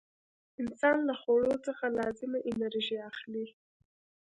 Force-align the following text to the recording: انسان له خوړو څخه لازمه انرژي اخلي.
انسان 0.61 0.97
له 1.09 1.13
خوړو 1.21 1.53
څخه 1.67 1.85
لازمه 1.97 2.39
انرژي 2.49 2.97
اخلي. 3.09 3.45